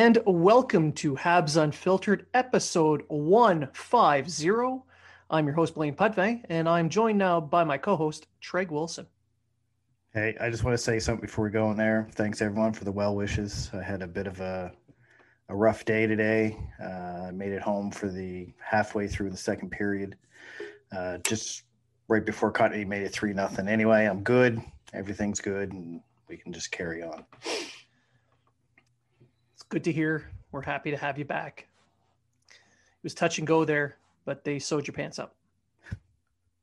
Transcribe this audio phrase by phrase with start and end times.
[0.00, 4.84] And welcome to Habs Unfiltered, episode 150.
[5.28, 9.08] I'm your host, Blaine Pudvey, and I'm joined now by my co host, Treg Wilson.
[10.14, 12.06] Hey, I just want to say something before we go in there.
[12.12, 13.72] Thanks everyone for the well wishes.
[13.74, 14.70] I had a bit of a,
[15.48, 16.56] a rough day today.
[16.80, 20.14] Uh, I made it home for the halfway through the second period.
[20.96, 21.64] Uh, just
[22.06, 23.66] right before Cotney made it 3 nothing.
[23.66, 24.62] Anyway, I'm good.
[24.92, 27.24] Everything's good, and we can just carry on
[29.68, 30.30] good to hear.
[30.50, 31.66] We're happy to have you back.
[32.50, 32.56] It
[33.02, 35.34] was touch and go there, but they sewed your pants up.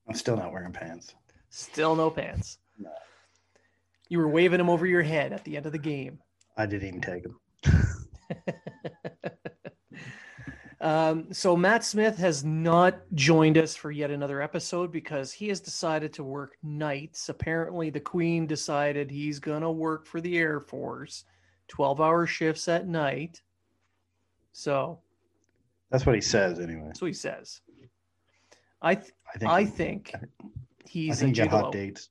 [0.07, 1.15] I'm still not wearing pants.
[1.49, 2.57] Still no pants.
[2.77, 2.91] No.
[4.09, 6.19] You were waving them over your head at the end of the game.
[6.57, 7.39] I didn't even take them.
[10.81, 15.59] um, so Matt Smith has not joined us for yet another episode because he has
[15.59, 17.29] decided to work nights.
[17.29, 21.25] Apparently, the Queen decided he's going to work for the Air Force
[21.67, 23.41] 12 hour shifts at night.
[24.51, 24.99] So
[25.89, 26.83] that's what he says anyway.
[26.87, 27.61] That's what he says.
[28.81, 29.11] I th-
[29.45, 30.29] I think, I think
[30.87, 31.49] he's I think a gigolo.
[31.49, 32.09] hot dates.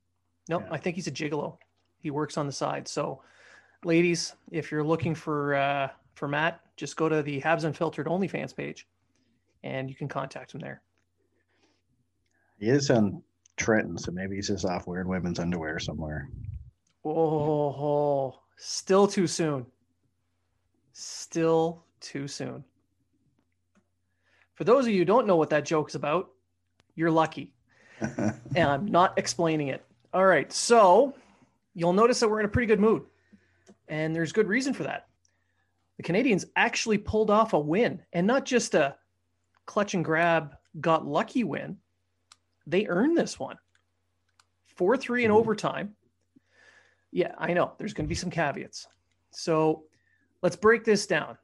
[0.49, 0.69] No, yeah.
[0.71, 1.59] I think he's a gigolo.
[2.01, 2.89] He works on the side.
[2.89, 3.23] So
[3.85, 8.55] ladies, if you're looking for uh for Matt, just go to the Habs Unfiltered OnlyFans
[8.55, 8.87] page
[9.63, 10.83] and you can contact him there.
[12.59, 13.23] He is on
[13.57, 16.29] Trenton, so maybe he's just off wearing women's underwear somewhere.
[17.05, 19.67] Oh, Still too soon.
[20.93, 22.65] Still too soon.
[24.55, 26.31] For those of you who don't know what that joke's about,
[26.95, 27.53] you're lucky.
[28.01, 29.85] and I'm not explaining it.
[30.13, 30.53] All right.
[30.53, 31.15] So
[31.75, 33.03] you'll notice that we're in a pretty good mood.
[33.89, 35.09] And there's good reason for that.
[35.97, 38.97] The Canadians actually pulled off a win and not just a
[39.67, 41.79] clutch and grab, got lucky win.
[42.67, 43.57] They earned this one
[44.77, 45.39] 4 3 in mm-hmm.
[45.39, 45.97] overtime.
[47.15, 47.73] Yeah, I know.
[47.79, 48.89] There's going to be some caveats.
[49.31, 49.85] So
[50.43, 51.39] let's break this down.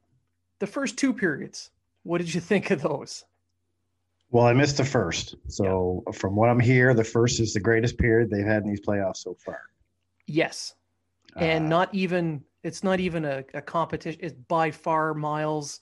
[0.59, 1.71] The first two periods,
[2.03, 3.25] what did you think of those?
[4.33, 5.37] Well, I missed the first.
[5.47, 6.13] So yeah.
[6.13, 9.19] from what I'm here, the first is the greatest period they've had in these playoffs
[9.19, 9.61] so far.
[10.27, 10.75] Yes.
[11.37, 14.21] And uh, not even it's not even a, a competition.
[14.25, 15.79] It's by far miles.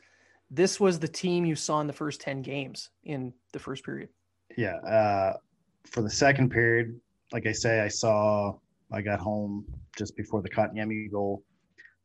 [0.50, 4.10] This was the team you saw in the first 10 games in the first period.
[4.54, 4.76] Yeah.
[4.76, 5.38] Uh,
[5.86, 7.00] for the second period,
[7.32, 8.54] like I say, I saw
[8.92, 9.64] I got home
[9.96, 11.42] just before the Kotkaniemi goal.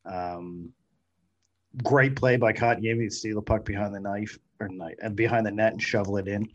[0.05, 0.69] Um,
[1.81, 5.45] great play by Kotkaniemi to steal the puck behind the knife or knife and behind
[5.45, 6.47] the net and shovel it in.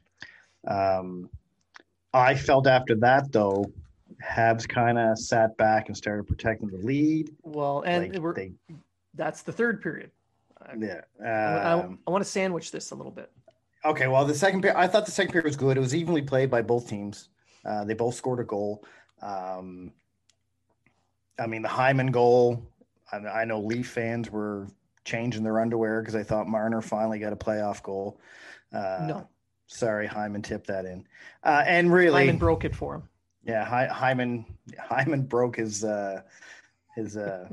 [0.66, 1.30] Um,
[2.12, 3.64] I felt after that though,
[4.24, 7.30] Habs kind of sat back and started protecting the lead.
[7.42, 8.52] Well, and like they,
[9.14, 10.10] that's the third period.
[10.76, 13.30] Yeah, um, I, I, want to sandwich this a little bit.
[13.84, 15.76] Okay, well, the second period, I thought the second period was good.
[15.76, 17.28] It was evenly played by both teams.
[17.64, 18.84] Uh, they both scored a goal.
[19.22, 19.92] Um,
[21.38, 22.62] I mean, the Hyman goal.
[23.12, 24.68] I, I know Leaf fans were
[25.04, 28.20] changing their underwear because they thought Marner finally got a playoff goal.
[28.72, 29.28] Uh, no,
[29.66, 31.06] Sorry, Hyman tipped that in.
[31.44, 33.02] Uh, and really, Hyman broke it for him.
[33.44, 34.44] Yeah, Hy- Hyman
[34.78, 36.22] Hyman broke his uh,
[36.94, 37.48] his uh,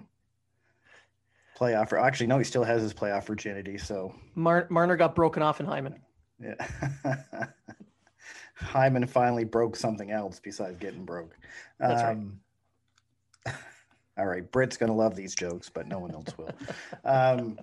[1.57, 1.93] playoff.
[1.93, 3.77] Actually, no, he still has his playoff virginity.
[3.77, 6.01] So Mar- Marner got broken off in Hyman.
[6.41, 6.67] Yeah.
[8.55, 11.35] Hyman finally broke something else besides getting broke.
[11.79, 12.17] That's um, right.
[14.17, 16.51] All right, Britt's gonna love these jokes, but no one else will.
[17.03, 17.59] um,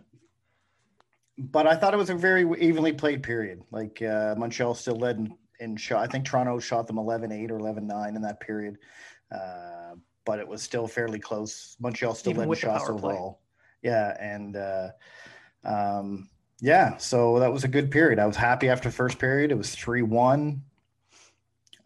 [1.38, 3.62] but I thought it was a very evenly played period.
[3.70, 6.02] Like uh, Montreal still led in, in shot.
[6.02, 8.76] I think Toronto shot them 11-8 or 11-9 in that period.
[9.34, 9.94] Uh,
[10.25, 11.76] but it was still fairly close.
[11.81, 13.14] Montreal still Even led in shots power play.
[13.14, 13.40] overall.
[13.82, 14.88] Yeah, and uh,
[15.64, 16.28] um,
[16.60, 18.19] yeah, so that was a good period.
[18.19, 19.50] I was happy after the first period.
[19.50, 20.60] It was 3-1.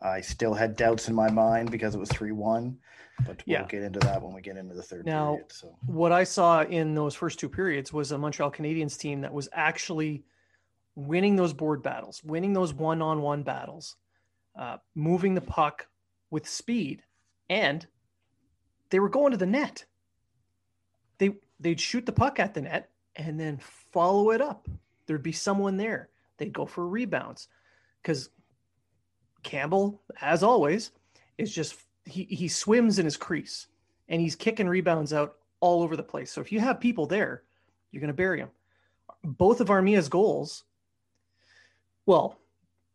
[0.06, 2.76] I still had doubts in my mind because it was 3-1,
[3.26, 3.66] but we'll Yeah.
[3.66, 5.52] get into that when we get into the third Now- period.
[5.52, 9.32] So What I saw in those first two periods was a Montreal Canadiens team that
[9.32, 10.24] was actually
[10.94, 13.96] winning those board battles, winning those one-on-one battles,
[14.54, 15.88] uh, moving the puck
[16.30, 17.02] with speed,
[17.50, 17.86] and
[18.90, 19.84] they were going to the net.
[21.18, 24.68] They they'd shoot the puck at the net and then follow it up.
[25.06, 26.10] There'd be someone there.
[26.36, 27.48] They'd go for rebounds
[28.02, 28.28] because
[29.46, 30.90] Campbell, as always,
[31.38, 33.68] is just he he swims in his crease
[34.08, 36.30] and he's kicking rebounds out all over the place.
[36.30, 37.42] So if you have people there,
[37.90, 38.50] you're going to bury them.
[39.24, 40.64] Both of Armia's goals,
[42.04, 42.38] well,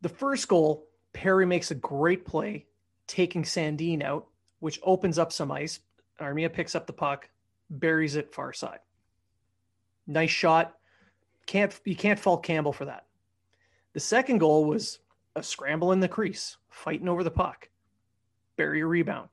[0.01, 2.65] the first goal, Perry makes a great play,
[3.07, 4.27] taking Sandin out,
[4.59, 5.79] which opens up some ice.
[6.19, 7.29] Armia picks up the puck,
[7.69, 8.79] buries it far side.
[10.07, 10.75] Nice shot.
[11.45, 13.05] Can't you can't fault Campbell for that.
[13.93, 14.99] The second goal was
[15.35, 17.69] a scramble in the crease, fighting over the puck,
[18.59, 19.29] a rebound.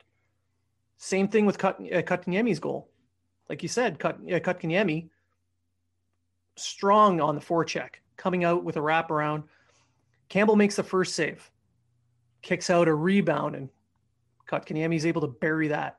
[0.97, 2.03] Same thing with Cut, uh,
[2.61, 2.89] goal.
[3.49, 5.09] Like you said, Cut, uh, Kotkaniemi,
[6.57, 9.45] strong on the forecheck, coming out with a wraparound.
[10.29, 11.51] Campbell makes the first save,
[12.43, 13.69] kicks out a rebound, and
[14.49, 15.99] Kotkaniemi's able to bury that.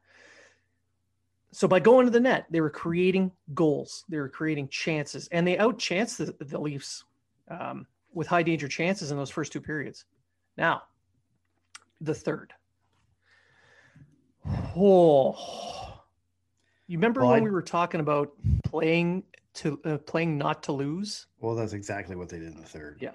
[1.51, 4.05] So by going to the net, they were creating goals.
[4.09, 7.05] They were creating chances, and they outchanced the, the Leafs
[7.47, 10.05] um, with high danger chances in those first two periods.
[10.57, 10.83] Now,
[12.01, 12.53] the third.
[14.75, 15.35] Oh,
[16.87, 18.31] you remember Well, when I- we were talking about
[18.63, 19.23] playing
[19.55, 21.27] to uh, playing not to lose?
[21.39, 22.99] Well, that's exactly what they did in the third.
[23.01, 23.11] Yeah.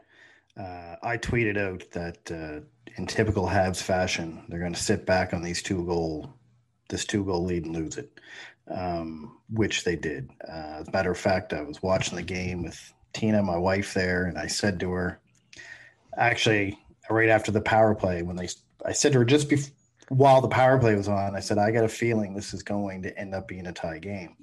[0.57, 2.61] Uh, I tweeted out that uh,
[2.97, 6.33] in typical Habs fashion, they're going to sit back on these two goal,
[6.89, 8.21] this two goal lead and lose it,
[8.71, 10.31] um, which they did.
[10.47, 13.95] Uh, as a matter of fact, I was watching the game with Tina, my wife,
[13.95, 15.21] there, and I said to her,
[16.17, 16.79] actually,
[17.09, 18.49] right after the power play, when they,
[18.85, 19.73] I said to her just before.
[20.11, 23.01] While the power play was on, I said, I got a feeling this is going
[23.05, 24.37] to end up being a tie game.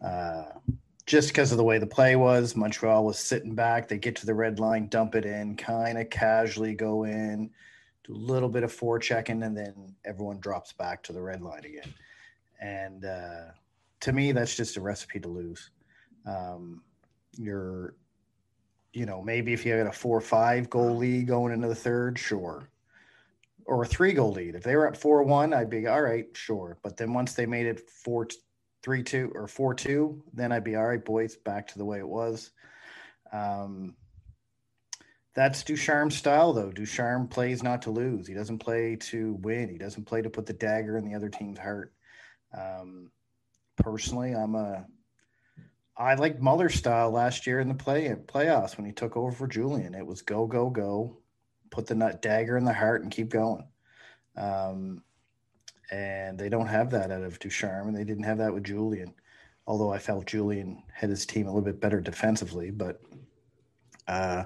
[0.00, 0.44] Uh,
[1.06, 2.54] just because of the way the play was.
[2.54, 3.88] Montreal was sitting back.
[3.88, 7.50] They get to the red line, dump it in, kind of casually go in,
[8.04, 11.64] do a little bit of forechecking, and then everyone drops back to the red line
[11.64, 11.92] again.
[12.60, 13.50] And uh,
[14.02, 15.70] to me, that's just a recipe to lose.
[16.26, 16.82] Um,
[17.36, 17.94] you're,
[18.92, 22.18] you know, maybe if you had a four five goal lead going into the third,
[22.18, 22.68] sure.
[23.66, 24.54] Or a three goal lead.
[24.54, 26.78] If they were up 4 1, I'd be all right, sure.
[26.82, 28.26] But then once they made it four
[28.82, 31.98] three two or four two, then I'd be all right, boys, back to the way
[31.98, 32.50] it was.
[33.32, 33.94] Um,
[35.34, 36.72] that's Ducharme's style, though.
[36.72, 38.26] Ducharme plays not to lose.
[38.26, 39.68] He doesn't play to win.
[39.68, 41.92] He doesn't play to put the dagger in the other team's heart.
[42.56, 43.10] Um,
[43.76, 44.86] personally, I'm a.
[46.00, 49.46] I like Muller's style last year in the play playoffs when he took over for
[49.46, 49.94] Julien.
[49.94, 51.18] It was go go go,
[51.68, 53.68] put the nut dagger in the heart and keep going.
[54.34, 55.02] Um,
[55.90, 59.12] and they don't have that out of Ducharme, and they didn't have that with Julien.
[59.66, 63.02] Although I felt Julien had his team a little bit better defensively, but
[64.08, 64.44] uh,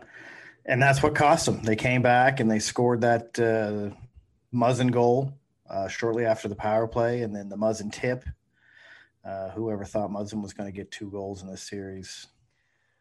[0.67, 1.63] and that's what cost them.
[1.63, 3.95] They came back and they scored that uh,
[4.53, 5.39] Muzzin goal
[5.71, 8.25] uh, shortly after the power play, and then the Muzzin tip.
[9.25, 12.27] Uh, whoever thought Muzzin was going to get two goals in this series,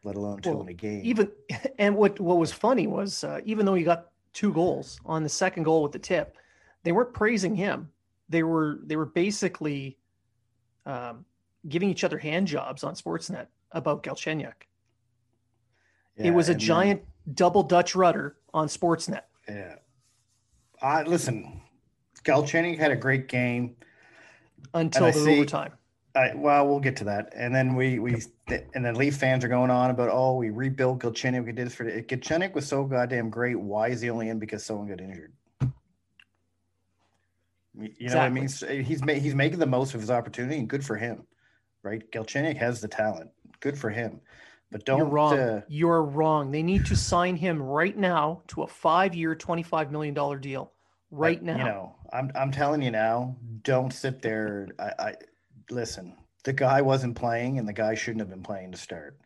[0.04, 1.02] let alone two Well, in a game?
[1.04, 1.30] Even
[1.78, 5.28] and what what was funny was uh, even though he got two goals on the
[5.28, 6.36] second goal with the tip,
[6.82, 7.90] they weren't praising him.
[8.30, 9.98] They were they were basically
[10.86, 11.26] um,
[11.68, 14.52] giving each other hand jobs on Sportsnet about Galchenyuk.
[16.16, 17.02] Yeah, it was a and then- giant
[17.34, 19.22] double Dutch rudder on Sportsnet.
[19.48, 19.74] Yeah.
[20.80, 21.60] I listen.
[22.24, 23.76] Galchenyuk had a great game.
[24.72, 25.72] until the see- overtime.
[26.16, 29.48] I, well, we'll get to that, and then we we and then Leaf fans are
[29.48, 31.44] going on about oh we rebuilt Galchenyuk.
[31.44, 33.58] We did this for Galchenyuk was so goddamn great.
[33.58, 35.32] Why is he only in because someone got injured?
[37.76, 38.48] You know what I mean?
[38.84, 41.24] He's ma- he's making the most of his opportunity, and good for him,
[41.82, 42.08] right?
[42.12, 43.30] Galchenyuk has the talent.
[43.58, 44.20] Good for him,
[44.70, 45.38] But don't You're wrong.
[45.38, 46.52] uh, You're wrong.
[46.52, 50.70] They need to sign him right now to a five-year, twenty-five million dollar deal.
[51.10, 51.56] Right I- now.
[51.56, 54.68] You know, I'm I'm telling you now, don't sit there.
[54.78, 55.14] I, I
[55.70, 56.16] listen.
[56.44, 59.18] The guy wasn't playing, and the guy shouldn't have been playing to start.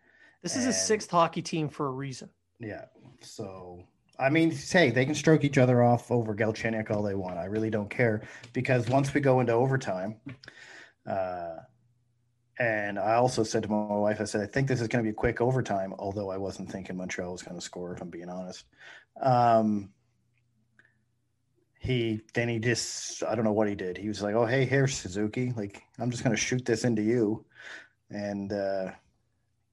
[0.43, 2.31] this is a sixth hockey team for a reason.
[2.61, 2.85] Yeah.
[3.23, 3.85] So
[4.19, 7.39] I mean, hey, they can stroke each other off over Galchenyuk all they want.
[7.39, 10.17] I really don't care because once we go into overtime,
[11.07, 11.57] uh,
[12.59, 15.07] and I also said to my wife, I said, I think this is going to
[15.07, 18.11] be a quick overtime, although I wasn't thinking Montreal was going to score, if I'm
[18.11, 18.65] being honest.
[19.23, 19.91] Um,
[21.89, 23.97] he then he just I don't know what he did.
[23.97, 25.53] He was like, "Oh, hey, here's Suzuki.
[25.57, 27.45] Like, I'm just going to shoot this into you,"
[28.11, 28.91] and uh,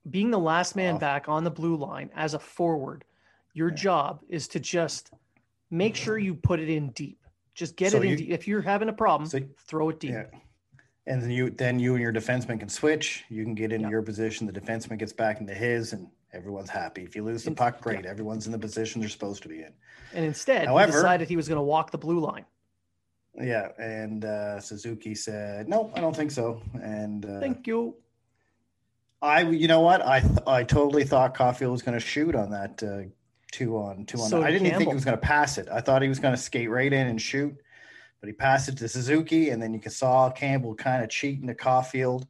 [0.09, 0.99] Being the last man Off.
[1.01, 3.03] back on the blue line as a forward,
[3.53, 3.75] your Yeah.
[3.75, 5.11] job is to just
[5.71, 7.19] make sure you put it in deep.
[7.53, 8.29] Just get So it in you- deep.
[8.31, 10.11] If you're having a problem, so throw it deep.
[10.11, 10.25] Yeah.
[11.07, 13.25] And then you then you and your defenseman can switch.
[13.29, 13.91] You can get into Yeah.
[13.91, 14.47] your position.
[14.47, 17.03] The defenseman gets back into his, and everyone's happy.
[17.03, 17.81] If you lose the puck, yeah.
[17.81, 18.05] great.
[18.05, 19.73] Everyone's in the position they're supposed to be in.
[20.13, 22.45] And instead, However- he decided he was going to walk the blue line.
[23.39, 23.69] Yeah.
[23.77, 27.95] And uh, Suzuki said, "No, I don't think so." And uh, Thank you.
[29.21, 30.05] I, you know what?
[30.05, 33.09] I th- I totally thought Caulfield was going to shoot on that uh,
[33.51, 34.29] two on two on.
[34.29, 35.67] So I did didn't even think he was going to pass it.
[35.71, 37.55] I thought he was going to skate right in and shoot,
[38.21, 41.47] but he passed it to Suzuki, and then you can saw Campbell kind of cheating
[41.47, 42.27] to Caulfield,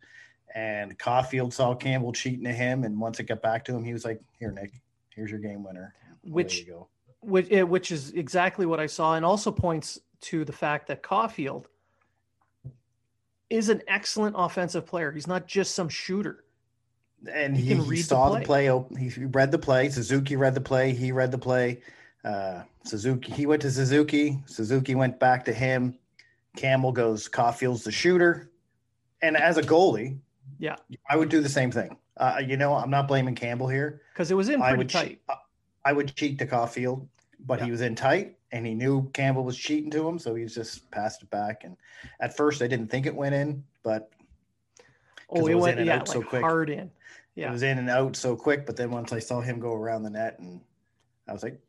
[0.56, 3.94] and Caulfield saw Campbell cheating to him, and once it got back to him, he
[3.94, 5.94] was like, "Here, Nick, here's your game winner."
[6.24, 6.88] Well, Which there you go.
[7.22, 11.68] which, which is exactly what I saw, and also points to the fact that Caulfield
[13.50, 15.12] is an excellent offensive player.
[15.12, 16.44] He's not just some shooter.
[17.32, 18.68] and He he, he the saw the play.
[18.70, 19.00] play.
[19.10, 19.90] He read the play.
[19.90, 20.94] Suzuki read the play.
[20.94, 21.82] He read the play.
[22.24, 23.32] Uh, Suzuki.
[23.32, 24.40] He went to Suzuki.
[24.48, 25.98] Suzuki went back to him.
[26.58, 27.28] Campbell goes.
[27.28, 28.50] Caulfield's the shooter.
[29.22, 30.18] And as a goalie,
[30.58, 30.76] Yeah.
[31.10, 31.98] I would do the same thing.
[32.18, 34.02] Uh, you know, I'm not blaming Campbell here.
[34.14, 35.08] Because it was in I pretty would tight.
[35.08, 35.22] cheat.
[35.84, 37.08] I would cheat to Caulfield,
[37.46, 40.46] but he was in tight, and he knew Campbell was cheating to him, so he
[40.46, 41.64] just passed it back.
[41.64, 41.76] And
[42.20, 44.12] at first, I didn't think it went in, but
[45.30, 46.42] Oh, it it went in yeah, out so quick.
[46.42, 46.90] hard in.
[47.36, 48.66] it was in and out so quick.
[48.66, 50.62] But then once I saw him go around the net, and
[51.28, 51.60] I was like,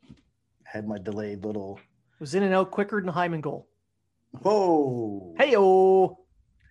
[0.64, 1.78] had my delayed little
[2.14, 3.66] It was in and out quicker than Hyman goal.
[4.42, 6.18] whoa, Hey oh.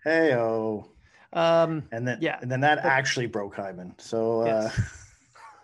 [0.04, 0.90] hey oh,
[1.36, 3.94] Um, and then Yeah, and then that but- actually broke Hyman.
[3.98, 4.46] So uh,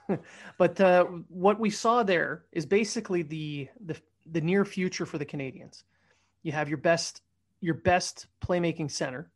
[0.10, 0.20] Yes.
[0.58, 3.96] but uh, what we saw there is basically the, the
[4.32, 5.84] the near future for the Canadians.
[6.44, 7.22] You have your best
[7.62, 9.32] your best playmaking center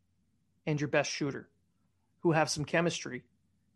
[0.66, 1.48] and your best shooter,
[2.20, 3.22] who have some chemistry,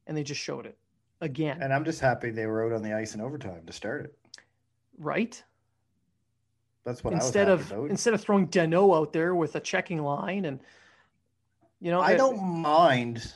[0.07, 0.77] and they just showed it
[1.21, 1.63] again.
[1.63, 4.15] and I'm just happy they were out on the ice in overtime to start it.
[4.99, 5.43] right?
[6.85, 7.91] That's what Instead I of about.
[7.91, 10.61] instead of throwing Danault out there with a checking line and
[11.81, 13.33] you know I uh, don't mind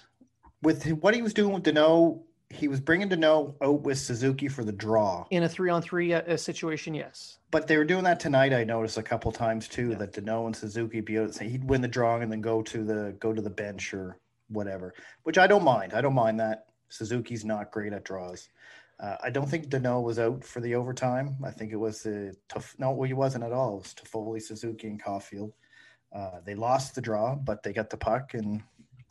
[0.62, 2.22] with what he was doing with Danault.
[2.50, 6.12] He was bringing Danault out with Suzuki for the draw, in a three on three
[6.12, 6.94] uh, situation.
[6.94, 8.52] Yes, but they were doing that tonight.
[8.52, 9.98] I noticed a couple times too Yeah.
[9.98, 11.34] that Danault and Suzuki be out.
[11.34, 14.18] Say he'd win the drawing and then go to the go to the bench or
[14.48, 15.94] whatever, which I don't mind.
[15.94, 16.66] I don't mind that.
[16.88, 18.48] Suzuki's not great at draws.
[19.00, 21.36] Uh, I don't think Danault was out for the overtime.
[21.44, 22.76] I think it was the tough.
[22.78, 23.78] No, he wasn't at all.
[23.78, 25.52] It was Toffoli, Suzuki, and Caulfield.
[26.14, 28.62] Uh, they lost the draw, but they got the puck and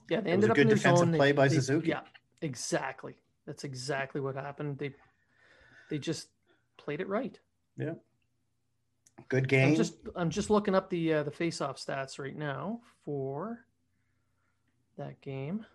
[0.10, 1.12] yeah, they It was ended a up good in their defensive zone.
[1.12, 1.90] They- play by they- Suzuki.
[1.90, 2.02] Yeah,
[2.42, 3.16] exactly.
[3.46, 4.78] That's exactly what happened.
[4.78, 4.94] They
[5.90, 6.30] they just
[6.78, 7.38] played it right.
[7.78, 7.96] Yeah.
[9.28, 9.70] Good game.
[9.70, 13.66] I'm just I'm just looking up the uh, the face off stats right now for
[14.98, 15.66] that game.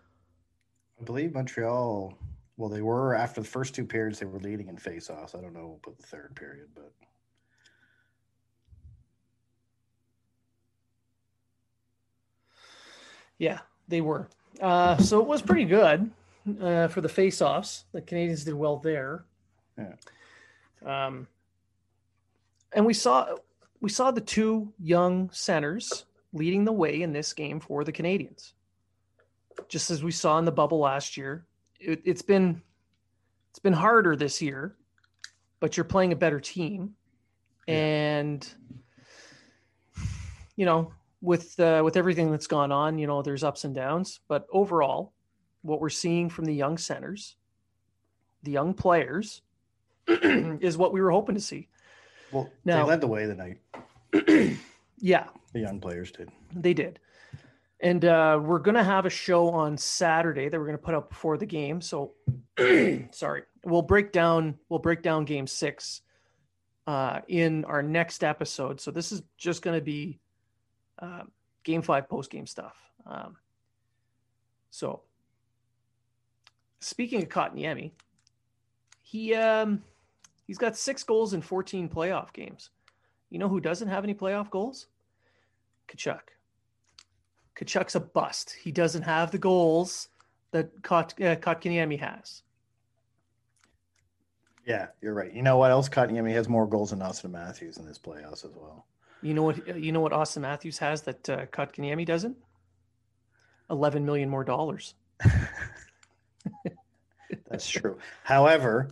[0.99, 2.17] I believe Montreal.
[2.57, 4.19] Well, they were after the first two periods.
[4.19, 5.37] They were leading in faceoffs.
[5.37, 6.91] I don't know about the third period, but
[13.39, 14.27] Yeah, they were.
[14.61, 16.11] Uh, so it was pretty good
[16.61, 17.85] uh, for the face-offs.
[17.93, 19.23] The Canadians did well there.
[19.77, 19.95] Yeah.
[20.85, 21.27] Um,
[22.73, 23.35] and we saw
[23.81, 28.53] we saw the two young centers leading the way in this game for the Canadians.
[29.67, 31.45] Just as we saw in the bubble last year,
[31.79, 32.61] it, it's been
[33.49, 34.75] it's been harder this year,
[35.59, 36.93] but you're playing a better team,
[37.67, 37.75] Yeah.
[37.75, 38.53] and
[40.55, 44.19] you know with uh, with everything that's gone on, you know, there's ups and downs,
[44.27, 45.13] but overall,
[45.61, 47.35] what we're seeing from the young centers,
[48.43, 49.41] the young players,
[50.07, 51.67] is what we were hoping to see.
[52.31, 54.57] well, Now- they led the way the night.
[55.01, 56.29] Yeah, The young players did.
[56.53, 56.99] they did.
[57.79, 60.93] And uh, we're going to have a show on Saturday that we're going to put
[60.93, 61.79] up before the game.
[61.79, 62.15] So,
[63.11, 66.01] sorry, we'll break down we'll break down Game Six
[66.85, 68.81] uh, in our next episode.
[68.81, 70.19] So this is just going to be
[71.01, 71.23] uh,
[71.63, 72.75] Game Five post game stuff.
[73.05, 73.37] Um,
[74.69, 75.01] so,
[76.79, 77.91] speaking of Kotkaniemi,
[79.01, 79.83] he um
[80.47, 82.69] he's got six goals in 14 playoff games.
[83.29, 84.87] You know who doesn't have any playoff goals?
[85.87, 86.21] Tkachuk.
[87.55, 88.55] Tkachuk's a bust.
[88.61, 90.09] He doesn't have the goals
[90.51, 92.43] that Kot, uh, Kotkaniemi has.
[94.65, 95.33] Yeah, you're right.
[95.33, 95.89] You know what else?
[95.89, 98.85] Kotkaniemi has more goals than Auston Matthews in this playoffs as well.
[99.21, 99.77] You know what?
[99.77, 102.37] You know what Auston Matthews has that uh, Kotkaniemi doesn't?
[103.69, 104.95] Eleven million more dollars.
[107.49, 107.97] That's true.
[108.23, 108.89] However,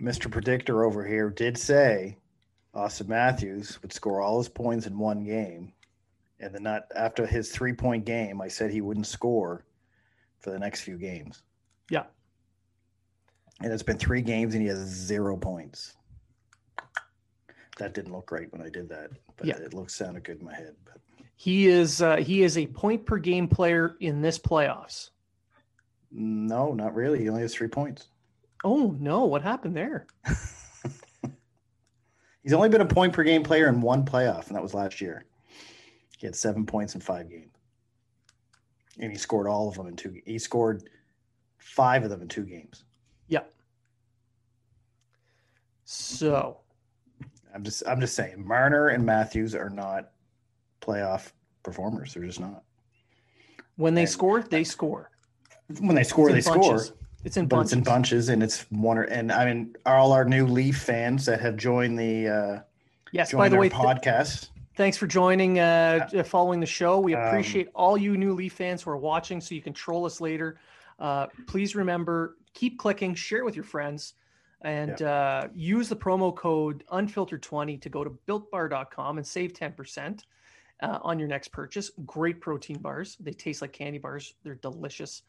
[0.00, 0.30] Mr.
[0.30, 2.16] Predictor over here did say
[2.74, 5.72] Auston Matthews would score all his points in one game,
[6.38, 9.64] and then not after his three point game, I said he wouldn't score
[10.38, 11.42] for the next few games.
[11.90, 12.04] Yeah.
[13.62, 15.96] And it's been three games and he has zero points.
[17.80, 19.56] That didn't look great when I did that, but Yeah.
[19.56, 20.76] it looks sounded good in my head.
[20.84, 20.98] But
[21.36, 25.10] He is uh, he is a point per game player in this playoffs.
[26.10, 27.20] no, not really.
[27.20, 28.08] He only has three points.
[28.64, 29.24] Oh no!
[29.24, 30.06] What happened there?
[32.42, 35.00] He's only been a point per game player in one playoff, and that was last
[35.00, 35.24] year.
[36.18, 37.54] He had seven points in five games,
[38.98, 40.20] and he scored all of them in two.
[40.26, 40.88] He scored
[41.56, 42.84] five of them in two games.
[43.28, 43.44] Yeah.
[45.84, 46.58] So
[47.54, 50.10] I'm just, I'm just saying, Marner and Matthews are not
[50.80, 52.14] playoff performers.
[52.14, 52.62] They're just not.
[53.76, 55.10] when they And- score, they score.
[55.80, 56.80] When they score, they in score.
[57.24, 57.72] It's in but bunches.
[57.72, 58.98] it's in bunches, and it's one.
[58.98, 62.60] Or, and I mean, all our new Leaf fans that have joined the uh,
[63.12, 63.30] Yes.
[63.30, 64.48] joined By the way, th- podcast.
[64.76, 66.98] thanks for joining, uh, uh, following the show.
[66.98, 70.06] We Um, appreciate all you new Leaf fans who are watching, so you can troll
[70.06, 70.58] us later.
[70.98, 74.14] Uh, please remember, keep clicking, share with your friends,
[74.62, 80.24] and uh, use the promo code unfiltered20 to go to builtbar.com and save 10%
[80.82, 81.90] uh, on your next purchase.
[82.04, 83.16] Great protein bars.
[83.20, 85.22] They taste like candy bars, they're delicious.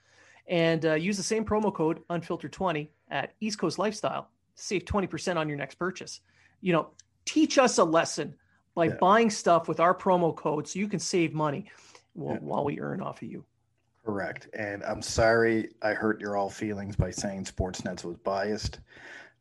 [0.48, 5.48] And uh, use the same promo code unfiltered20 at East Coast Lifestyle save 20% on
[5.48, 6.22] your next purchase.
[6.62, 6.90] You know,
[7.26, 8.36] teach us a lesson
[8.76, 8.96] by Yeah.
[9.00, 11.70] buying stuff with our promo code so you can save money
[12.14, 12.40] while, Yeah.
[12.42, 13.46] while we earn off of you.
[14.06, 14.50] Correct.
[14.54, 18.80] And I'm sorry I hurt your all feelings by saying Sportsnets was biased.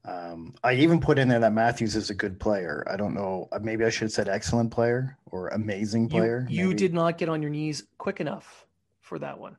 [0.04, 2.86] Um, I even put in there that Matthews is a good player.
[2.90, 3.48] I don't know.
[3.52, 6.46] uh, Maybe I should have said excellent player or amazing player.
[6.48, 6.78] you maybe.
[6.78, 8.66] did not get on your knees quick enough
[9.00, 9.56] for that one.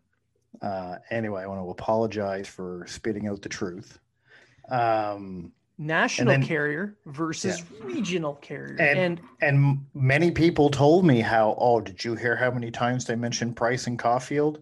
[0.62, 4.00] Uh, anyway, I want to apologize for spitting out the truth.
[4.70, 8.76] Um, National then- carrier versus regional carrier.
[8.80, 13.06] And- and and many people told me how, oh, did you hear how many times
[13.06, 14.60] they mentioned Price and Caulfield?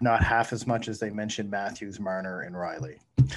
[0.00, 2.98] Not half as much as they mentioned Matthews, Marner, and Rielly.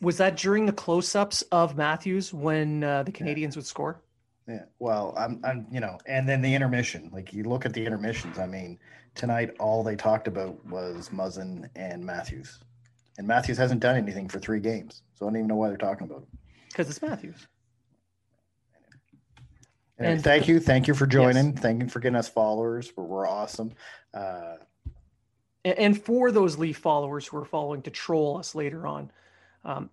[0.00, 4.00] was that during the close-ups of Matthews when uh, the Canadians would score?
[4.48, 4.64] Yeah.
[4.78, 7.10] Well, I'm, I'm, you know, and then the intermission.
[7.12, 8.38] Like you look at the intermissions.
[8.38, 8.78] I mean,
[9.14, 12.58] tonight all they talked about was Muzzin and Matthews,
[13.18, 15.76] and Matthews hasn't done anything for three games, so I don't even know why they're
[15.76, 16.38] talking about him.
[16.68, 17.46] Because it's Matthews.
[19.98, 21.54] Anyway, And- thank you, thank you for joining.
[21.54, 22.92] Thank you for getting us followers.
[22.96, 23.72] We're, we're awesome.
[24.14, 24.56] Uh,
[25.64, 29.12] And for those Leaf followers who are following to troll us later on,
[29.64, 29.90] um,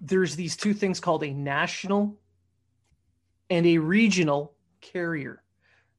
[0.00, 2.18] there's these two things called a national
[3.50, 5.42] and a regional carrier.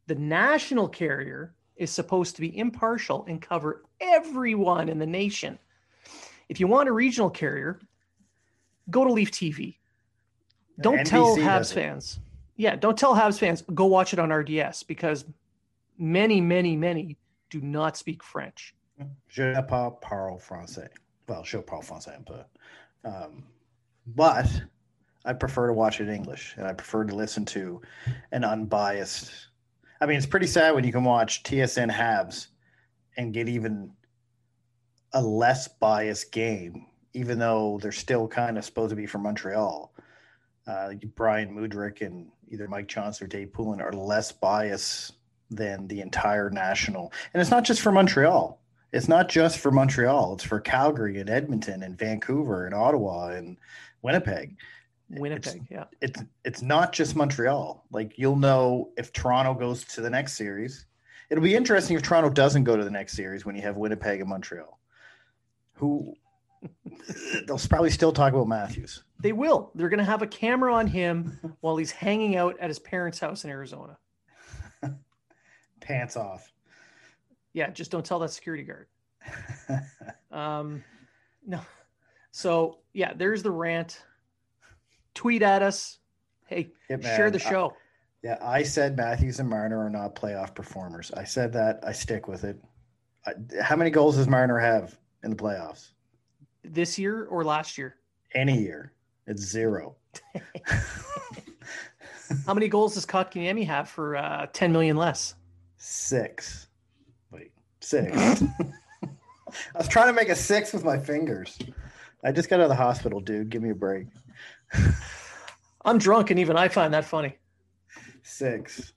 [0.08, 5.58] The national carrier is supposed to be impartial and cover everyone in the nation.
[6.50, 7.80] If you want a regional carrier,
[8.90, 9.78] go to Leaf TV.
[10.82, 12.20] Don't tell Habs fans.
[12.56, 15.26] Yeah, don't tell Habs fans, go watch it on RDS because
[15.98, 17.18] many, many, many
[17.50, 18.74] do not speak French.
[19.28, 20.90] Je ne pas parle français.
[21.28, 22.44] Well, je parle français un peu.
[23.04, 23.44] Um,
[24.08, 24.48] but
[25.26, 27.82] I prefer to watch it in English and I prefer to listen to
[28.32, 29.32] an unbiased.
[30.00, 32.48] I mean, it's pretty sad when you can watch TSN Habs
[33.18, 33.92] and get even
[35.14, 39.94] a less biased game, even though they're still kind of supposed to be from Montreal.
[40.66, 45.14] Uh, Brian Mudryk and either Mike Johnson or Dave Poulin are less biased
[45.50, 47.12] than the entire national.
[47.34, 48.61] And it's not just for Montreal.
[48.92, 50.34] It's not just for Montreal.
[50.34, 53.58] It's for Calgary and Edmonton and Vancouver and Ottawa and
[54.02, 54.58] Winnipeg.
[55.10, 55.86] Winnipeg, yeah.
[56.02, 57.86] It's it's not just Montreal.
[57.92, 60.86] Like you'll know if Toronto goes to the next series.
[61.30, 64.20] It'll be interesting if Toronto doesn't go to the next series when you have Winnipeg
[64.20, 64.80] and Montreal.
[65.76, 66.14] Who
[67.48, 69.04] they'll probably still talk about Matthews.
[69.22, 69.72] They will.
[69.76, 73.20] They're going to have a camera on him while he's hanging out at his parents'
[73.20, 73.98] house in Arizona.
[75.80, 76.52] Pants off.
[77.54, 78.88] Yeah, just don't tell that security guard.
[80.32, 80.82] Um,
[81.46, 81.60] no.
[82.32, 84.02] So yeah, there's the rant.
[85.14, 86.00] Tweet at us.
[86.48, 87.76] Hey, Yeah, share the show.
[88.24, 91.12] Yeah, I said Matthews and Marner are not playoff performers.
[91.12, 91.84] I said that.
[91.86, 92.64] I stick with it.
[93.26, 95.90] I, how many goals does Marner have in the playoffs?
[96.64, 97.96] this year or last year?
[98.34, 98.94] Any year,
[99.28, 99.96] it's zero.
[102.46, 105.36] How many goals does Kotkaniemi have for uh, 10 million less?
[105.78, 106.68] Six.
[107.92, 108.42] Six.
[109.04, 111.60] I was trying to make a six with my fingers.
[112.24, 113.50] I just got out of the hospital, dude.
[113.50, 114.08] Give me a break.
[115.86, 117.36] I'm drunk, and even I find that funny.
[118.24, 118.94] Six.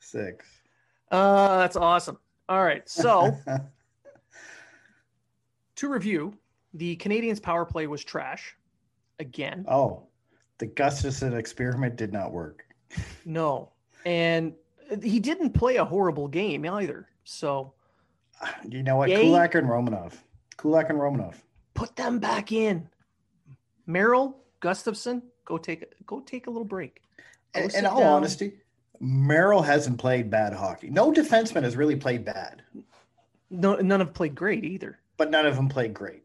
[0.00, 0.46] Six.
[1.12, 2.18] Uh, that's awesome.
[2.48, 2.88] All right.
[2.88, 3.36] So,
[5.76, 6.36] to review,
[6.74, 8.56] the Canadians' power play was trash
[9.20, 9.64] again.
[9.68, 10.08] oh,
[10.58, 12.64] the Gustafson experiment did not work.
[13.24, 13.70] No.
[14.04, 14.54] And
[15.02, 17.08] he didn't play a horrible game either.
[17.24, 17.74] So,
[18.68, 19.08] You know what?
[19.10, 19.22] Yay.
[19.22, 20.14] Kulak and Romanov.
[20.56, 21.34] Kulak and Romanov.
[21.74, 22.88] put them back in.
[23.86, 27.02] Merrill, Gustafson, go take go take a little break.
[27.54, 28.12] Go In, in all down.
[28.14, 28.52] honesty,
[29.00, 30.90] Merrill hasn't played bad hockey.
[30.90, 32.62] No defenseman has really played bad,
[33.50, 34.98] No, none have played great either.
[35.16, 36.24] but none of them played great.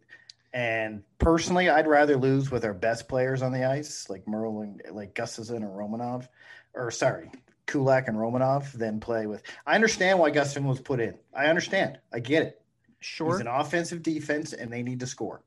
[0.54, 4.82] And personally, I'd rather lose with our best players on the ice, like Merrill and
[4.91, 6.28] like Gustafson and Romanov,
[6.73, 7.30] or sorry,
[7.67, 9.43] Kulak and Romanov, than play with.
[9.65, 11.15] I understand why Gustafson was put in.
[11.34, 11.99] I understand.
[12.13, 12.62] I get it.
[12.99, 13.32] Sure.
[13.32, 15.43] He's an offensive defense, and they need to score.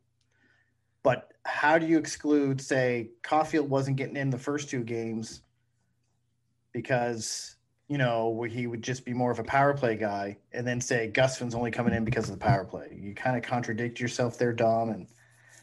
[1.02, 5.42] But how do you exclude, say, Caulfield wasn't getting in the first two games
[6.72, 7.56] because
[7.88, 10.80] you know where he would just be more of a power play guy, and then
[10.80, 12.98] say Gustafson's only coming in because of the power play?
[13.00, 14.90] You kind of contradict yourself there, Dom.
[14.90, 15.06] And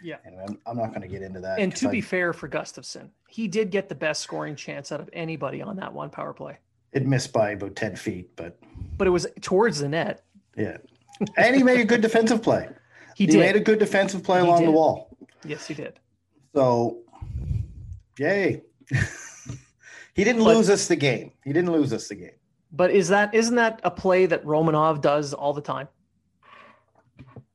[0.04, 0.18] Yeah.
[0.26, 1.60] and I'm, I'm not going to get into that.
[1.60, 5.00] And to I- be fair for Gustafson, he did get the best scoring chance out
[5.00, 6.58] of anybody on that one power play.
[6.94, 8.58] it missed by about ten feet, but
[8.98, 10.24] But it was towards the net.
[10.58, 10.78] yeah,
[11.38, 12.70] and he made a good defensive play.
[13.16, 13.40] He He, did.
[13.40, 15.16] made a good defensive play He along the wall.
[15.46, 16.02] yes, he did.
[16.54, 17.00] So,
[18.20, 18.62] yay.
[20.14, 21.32] he didn't But- lose us the game.
[21.44, 22.32] He didn't lose us the game.
[22.74, 25.88] But is that isn't that a play that Romanov does all the time?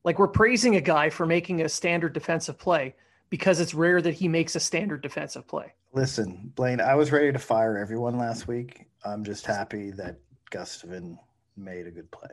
[0.04, 2.94] Like we're praising a guy for making a standard defensive play
[3.28, 5.72] because it's rare that he makes a standard defensive play.
[5.92, 8.86] Listen, Blaine, I was ready to fire everyone last week.
[9.04, 10.16] I'm just happy that
[10.50, 11.18] Gustafin
[11.56, 12.30] made a good play.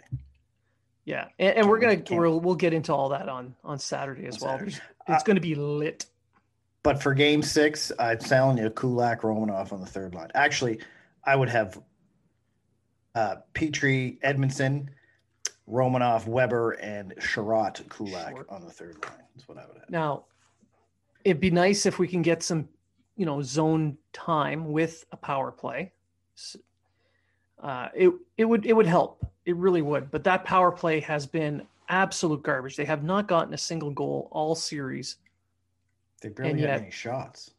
[1.06, 4.42] Yeah, and, and we're gonna we'll, we'll get into all that on on Saturday as
[4.42, 4.58] On well.
[4.58, 4.78] Saturday.
[5.08, 6.06] It's Uh, going to be lit.
[6.84, 10.30] But for game six, I'm telling you, Kulak, Romanov on the third line.
[10.36, 10.80] Actually,
[11.24, 11.82] I would have
[13.16, 14.88] uh, Petry, Edmundson,
[15.70, 19.24] Romanov, Weber, and Sherratt Kulak on the third line.
[19.36, 19.90] That's what I would have.
[19.90, 20.26] Now,
[21.26, 22.68] it'd be nice if we can get some,
[23.18, 25.92] you know, zone time with a power play.
[27.62, 29.26] Uh, it it would it would help.
[29.46, 30.12] It really would.
[30.12, 32.76] But that power play has been absolute garbage.
[32.76, 35.18] They have not gotten a single goal all series.
[36.22, 37.52] They barely yet- any shots.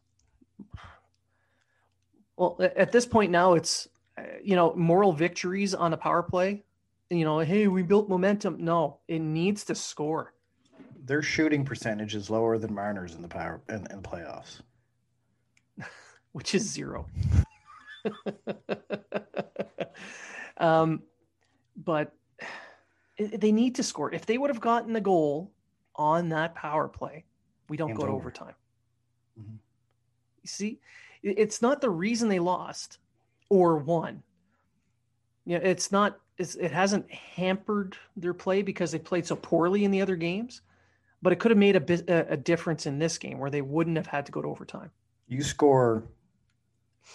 [2.37, 6.63] Well, at this point now, it's uh, you know moral victories on a power play.
[7.11, 8.57] You know, hey, we built momentum.
[8.63, 10.35] No, it needs to score.
[11.05, 14.61] Their shooting percentage is lower than Mariners in the power in, in playoffs.
[16.33, 17.07] which is zero.
[20.59, 21.03] um,
[21.77, 22.13] but
[23.19, 24.13] they need to score.
[24.13, 25.51] If they would have gotten the goal
[25.97, 27.25] on that power play,
[27.71, 28.21] we don't Game's go to over.
[28.21, 28.55] overtime.
[29.41, 29.59] Mhm.
[30.43, 30.81] You see,
[31.23, 32.99] it- it's not the reason they lost
[33.49, 34.23] or won.
[35.49, 36.21] Yeah, it's not.
[36.37, 40.61] It's, it hasn't hampered their play because they played so poorly in the other games,
[41.23, 43.63] but it could have made a bit a, a difference in this game where they
[43.63, 44.91] wouldn't have had to go to overtime.
[45.27, 46.05] You score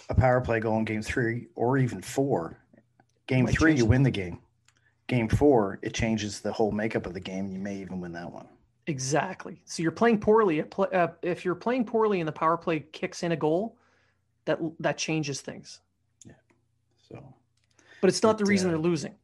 [0.10, 2.58] a power play goal in game three or even four.
[3.28, 4.40] Game Might three, you win the game.
[5.06, 7.52] Game four, it changes the whole makeup of the game.
[7.52, 8.48] You may even win that one.
[8.88, 9.62] Exactly.
[9.66, 10.62] So you're playing poorly.
[10.64, 13.78] Pla- Uh, if you're playing poorly and the power play kicks in a goal,
[14.46, 15.82] that that changes things.
[16.26, 16.34] Yeah.
[17.08, 17.24] So
[18.04, 19.16] But it's not the reason uh, they're losing.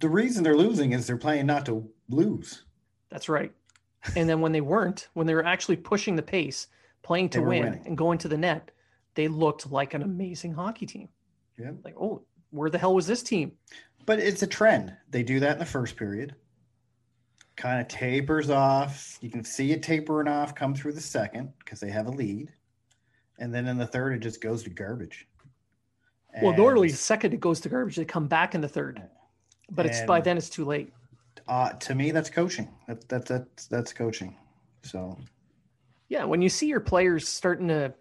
[0.00, 2.64] the reason they're losing is they're playing not to lose.
[3.08, 3.52] That's right.
[4.16, 6.66] And then when they weren't, when they were actually pushing the pace,
[7.02, 7.86] playing to win winning.
[7.86, 8.72] and going to the net,
[9.14, 11.08] they looked like an amazing hockey team.
[11.56, 11.70] Yeah.
[11.84, 13.52] Like, oh, where the hell was this team?
[14.06, 14.92] But it's a trend.
[15.08, 16.34] They do that in the first period.
[17.54, 19.18] Kind of tapers off.
[19.20, 22.52] You can see it tapering off come through the second because they have a lead.
[23.38, 25.28] And then in the third, it just goes to garbage.
[26.42, 27.96] Well, normally second it goes to garbage.
[27.96, 29.02] They come back in the third,
[29.70, 30.92] but it's by then it's too late.
[31.48, 32.68] uh, to me, that's coaching.
[32.88, 34.36] That, that, that's, that's coaching.
[34.82, 35.18] So
[36.08, 37.94] Yeah, when you see your players starting to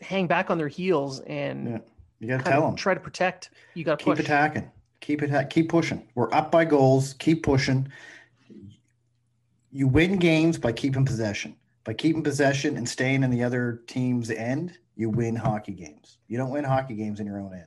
[0.00, 1.78] hang back on their heels and Yeah,
[2.20, 2.76] you got to tell them.
[2.76, 4.24] try to protect, you got to keep push.
[4.24, 7.86] attacking keep it keep pushing we're up by goals keep pushing
[9.70, 11.54] you win games by keeping possession
[11.84, 16.36] by keeping possession and staying in the other team's end you win hockey games you
[16.38, 17.66] don't win hockey games in your own end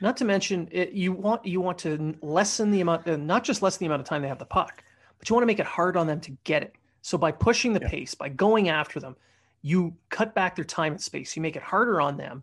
[0.00, 3.62] Not to mention, it, you want you want to lessen the amount, uh, not just
[3.62, 4.82] lessen the amount of time they have the puck,
[5.18, 6.74] but you want to make it hard on them to get it.
[7.02, 7.88] So by pushing the yeah.
[7.88, 9.16] pace, by going after them,
[9.62, 11.36] you cut back their time and space.
[11.36, 12.42] You make it harder on them.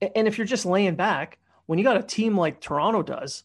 [0.00, 3.44] And if you're just laying back, when you got a team like Toronto does,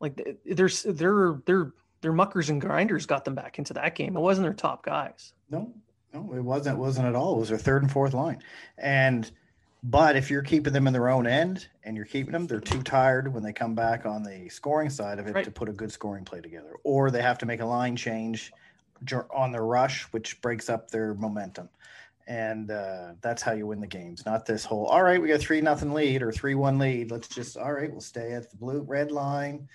[0.00, 4.16] like there's their their their muckers and grinders got them back into that game.
[4.16, 5.32] It wasn't their top guys.
[5.50, 5.72] No,
[6.12, 6.76] no, it wasn't.
[6.76, 7.36] It wasn't at all.
[7.36, 8.42] It was their third and fourth line.
[8.78, 9.30] And
[9.82, 12.82] but if you're keeping them in their own end and you're keeping them, they're too
[12.82, 15.44] tired when they come back on the scoring side of it right.
[15.44, 18.52] to put a good scoring play together, or they have to make a line change
[19.34, 21.68] on their rush, which breaks up their momentum.
[22.26, 24.26] And uh, that's how you win the games.
[24.26, 27.12] Not this whole, all right, we got three nothing lead or three one lead.
[27.12, 29.68] Let's just, all right, we'll stay at the blue red line.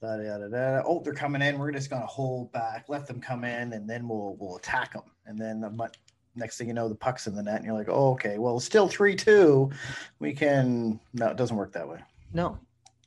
[0.00, 0.82] Da, da, da, da.
[0.86, 1.58] Oh, they're coming in.
[1.58, 4.92] We're just going to hold back, let them come in, and then we'll we'll attack
[4.92, 5.02] them.
[5.26, 5.90] And then the
[6.38, 8.58] next thing you know, the puck's in the net, and you're like, oh, okay, well,
[8.60, 9.70] still three two.
[10.18, 11.00] We can.
[11.12, 12.00] No, it doesn't work that way.
[12.32, 12.58] No,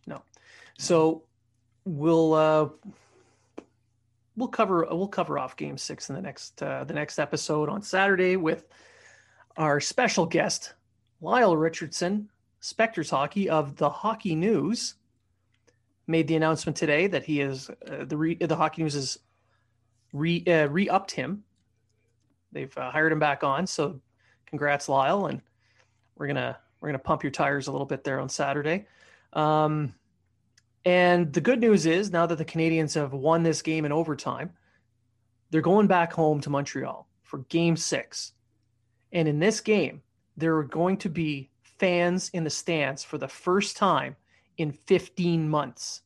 [0.05, 0.21] no.
[0.77, 1.23] So
[1.85, 2.69] we'll uh,
[4.35, 7.81] we'll cover we'll cover off game six in the next uh, the next episode on
[7.81, 8.67] Saturday with
[9.57, 10.73] our special guest
[11.21, 12.29] Lyle Richardson,
[12.61, 14.95] Spector's Hockey of the Hockey News,
[16.07, 19.19] made the announcement today that he is uh, the re, the Hockey News has
[20.13, 21.43] re uh, re upped him.
[22.51, 23.99] They've uh, hired him back on, so
[24.45, 25.41] congrats, Lyle, and
[26.15, 28.85] we're gonna we're gonna pump your tires a little bit there on Saturday.
[29.33, 29.95] Um,
[30.83, 34.51] and the good news is now that the Canadians have won this game in overtime,
[35.51, 38.33] they're going back home to Montreal for game six.
[39.11, 40.01] And in this game,
[40.37, 44.15] there are going to be fans in the stands for the first time
[44.57, 46.01] in 15 months.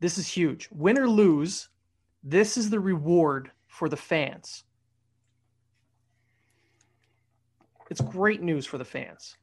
[0.00, 0.68] This is huge.
[0.70, 1.68] Win or lose,
[2.22, 4.64] this is the reward for the fans.
[7.90, 9.36] It's great news for the fans.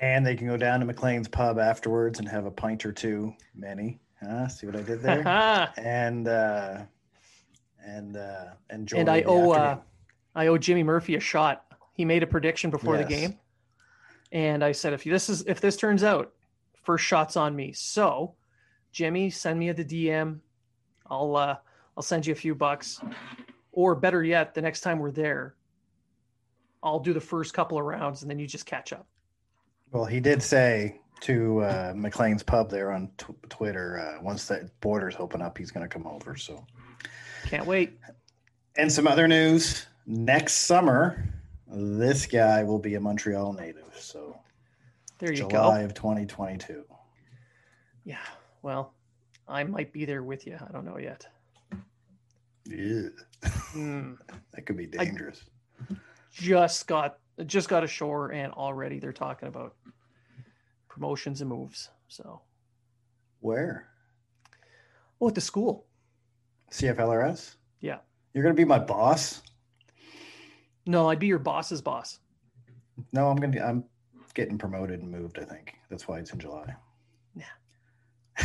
[0.00, 3.32] And they can go down to McLean's pub afterwards and have a pint or two,
[3.54, 3.98] many.
[4.22, 4.48] Huh?
[4.48, 5.26] See what I did there?
[5.76, 6.82] and uh,
[7.84, 8.98] and uh, enjoy.
[8.98, 9.78] And I owe uh,
[10.34, 11.64] I owe Jimmy Murphy a shot.
[11.94, 13.04] He made a prediction before yes.
[13.04, 13.38] the game,
[14.32, 16.32] and I said if this is if this turns out,
[16.82, 17.72] first shots on me.
[17.72, 18.34] So,
[18.92, 20.40] Jimmy, send me a the DM.
[21.08, 21.56] I'll uh,
[21.96, 23.00] I'll send you a few bucks,
[23.72, 25.55] or better yet, the next time we're there,
[26.86, 29.08] I'll do the first couple of rounds, and then you just catch up.
[29.90, 33.98] Well, he did say to uh, McLean's Pub there on t- Twitter.
[33.98, 36.36] Uh, once the borders open up, he's going to come over.
[36.36, 36.64] So
[37.46, 37.98] can't wait.
[38.76, 41.28] And some other news next summer,
[41.66, 43.92] this guy will be a Montreal native.
[43.98, 44.38] So
[45.18, 45.56] there you July go.
[45.56, 46.84] July of 2022.
[48.04, 48.18] Yeah.
[48.62, 48.94] Well,
[49.48, 50.56] I might be there with you.
[50.56, 51.26] I don't know yet.
[52.64, 53.08] Yeah.
[53.74, 54.16] Mm.
[54.52, 55.44] that could be dangerous.
[55.90, 55.94] I
[56.36, 59.74] just got just got ashore and already they're talking about
[60.88, 61.90] promotions and moves.
[62.08, 62.40] So
[63.40, 63.88] where?
[65.20, 65.86] Oh, at the school.
[66.70, 67.56] CFLRS?
[67.80, 67.98] Yeah.
[68.34, 69.42] You're gonna be my boss?
[70.84, 72.18] No, I'd be your boss's boss.
[73.12, 73.84] No, I'm gonna I'm
[74.34, 75.74] getting promoted and moved, I think.
[75.88, 76.74] That's why it's in July.
[77.34, 77.44] Yeah.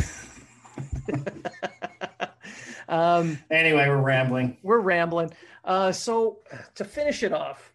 [2.88, 4.56] um anyway, we're rambling.
[4.62, 5.32] We're rambling.
[5.64, 6.38] Uh so
[6.74, 7.71] to finish it off,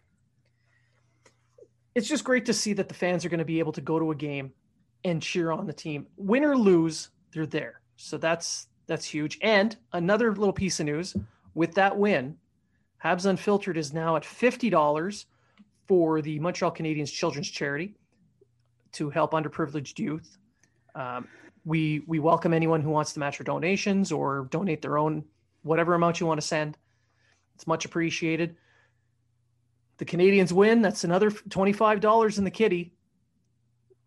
[1.94, 3.98] it's just great to see that the fans are going to be able to go
[3.98, 4.52] to a game
[5.04, 6.06] and cheer on the team.
[6.16, 7.80] Win or lose, they're there.
[7.96, 9.38] So that's that's huge.
[9.42, 11.16] And another little piece of news
[11.54, 12.36] with that win,
[13.04, 15.26] Habs Unfiltered is now at fifty dollars
[15.86, 17.94] for the Montreal Canadiens Children's Charity
[18.92, 20.38] to help underprivileged youth.
[20.94, 21.28] Um,
[21.64, 25.24] we we welcome anyone who wants to match our donations or donate their own
[25.62, 26.78] whatever amount you want to send.
[27.54, 28.56] It's much appreciated
[29.98, 30.80] the Canadiens win.
[30.80, 32.94] That's another $25 in the kitty.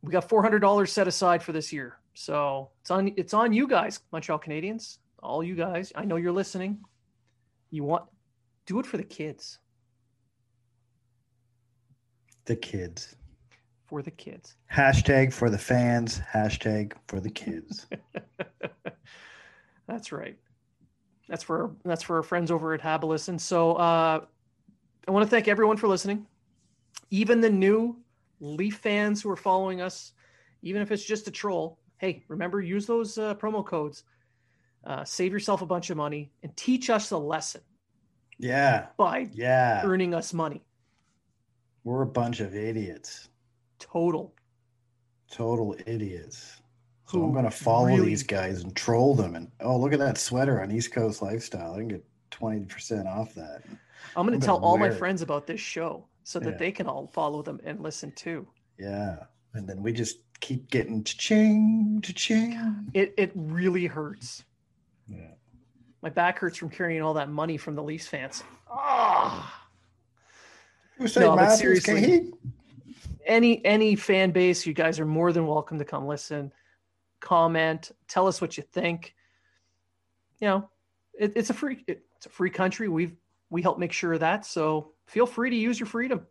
[0.01, 1.99] We got $400 set aside for this year.
[2.13, 5.91] So it's on, it's on you guys, Montreal Canadians, all you guys.
[5.95, 6.79] I know you're listening.
[7.69, 8.05] You want,
[8.65, 9.59] do it for the kids.
[12.45, 13.15] The kids.
[13.85, 14.55] For the kids.
[14.71, 16.21] Hashtag for the fans.
[16.33, 17.87] Hashtag for the kids.
[19.87, 20.37] that's right.
[21.27, 23.29] That's for that's for our friends over at Habilis.
[23.29, 24.21] And so uh,
[25.07, 26.27] I want to thank everyone for listening.
[27.09, 27.97] Even the new
[28.39, 30.13] Leaf fans who are following us,
[30.61, 34.03] even if it's just a troll, hey, remember, use those uh, promo codes.
[34.83, 37.61] Uh, save yourself a bunch of money and teach us a lesson.
[38.39, 38.87] Yeah.
[38.97, 39.81] By yeah.
[39.83, 40.63] earning us money.
[41.83, 43.29] We're a bunch of idiots.
[43.79, 44.33] Total.
[45.29, 46.61] Total idiots.
[47.05, 48.05] So I'm going to follow really...
[48.05, 49.35] these guys and troll them.
[49.35, 51.73] And oh, look at that sweater on East Coast Lifestyle.
[51.73, 53.63] I can get 20% off that.
[54.15, 56.57] I'm going to tell all my friends about this show so that yeah.
[56.57, 58.47] they can all follow them and listen too.
[58.79, 59.17] Yeah.
[59.53, 62.89] And then we just keep getting cha-ching, cha-ching.
[62.93, 64.43] It it really hurts.
[65.07, 65.31] Yeah.
[66.01, 68.43] My back hurts from carrying all that money from the Leafs fans.
[68.69, 69.67] Ah.
[70.99, 72.01] You say No, but Matthews, seriously.
[72.01, 72.31] can he?
[73.25, 76.51] any any fan base you guys are more than welcome to come listen
[77.19, 79.15] comment tell us what you think
[80.39, 80.69] you know
[81.13, 81.83] it, it's a free
[82.21, 83.15] it's a free country we've
[83.49, 86.25] we help make sure of that so feel free to use your freedom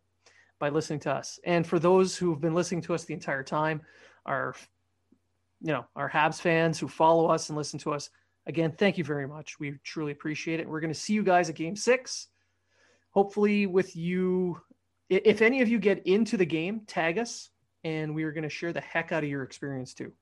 [0.60, 3.80] by listening to us and for those who've been listening to us the entire time
[4.26, 4.54] our
[5.60, 8.08] you know our habs fans who follow us and listen to us
[8.46, 11.50] again thank you very much we truly appreciate it we're going to see you guys
[11.50, 12.28] at game six
[13.10, 14.56] hopefully with you
[15.10, 17.50] if any of you get into the game, tag us,
[17.82, 20.12] and we are going to share the heck out of your experience too,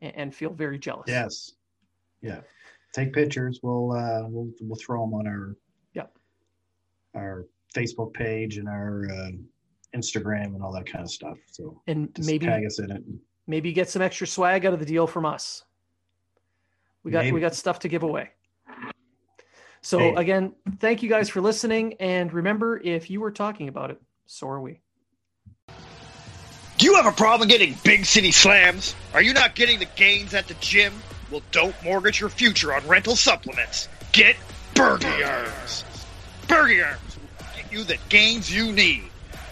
[0.00, 1.04] and feel very jealous.
[1.06, 1.52] Yes.
[2.20, 2.40] Yeah.
[2.92, 3.60] Take pictures.
[3.62, 5.56] We'll uh we'll we'll throw them on our
[5.94, 6.06] yeah
[7.14, 9.30] our Facebook page and our uh,
[9.96, 11.38] Instagram and all that kind of stuff.
[11.50, 13.02] So and just maybe tag us in it.
[13.46, 15.64] maybe get some extra swag out of the deal from us.
[17.02, 17.32] We got Maybe.
[17.32, 18.30] we got stuff to give away.
[19.80, 20.14] So Hey.
[20.14, 24.48] again, thank you guys for listening, and remember, if you were talking about it, so
[24.48, 24.80] are we.
[26.78, 28.94] Do you have a problem getting big city slams?
[29.14, 30.92] Are you not getting the gains at the gym?
[31.32, 33.88] Well, don't mortgage your future on rental supplements.
[34.12, 34.36] Get
[34.74, 35.82] Bergie Arms.
[36.50, 39.04] Arms will get you the gains you need.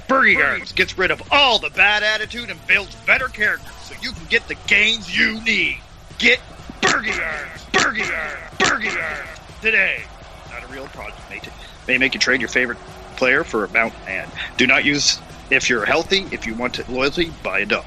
[0.06, 4.12] Bergie Arms gets rid of all the bad attitude and builds better character so you
[4.12, 5.78] can get the gains you need.
[6.18, 6.38] Get
[6.82, 7.64] Bergie Arms.
[7.72, 9.40] Bergie Arms.
[9.62, 10.02] Today.
[10.50, 11.18] Not a real product.
[11.30, 11.50] May, t-
[11.88, 12.78] may make you trade your favorite
[13.16, 17.32] player for a mount and do not use if you're healthy, if you want loyalty,
[17.42, 17.86] buy a dog.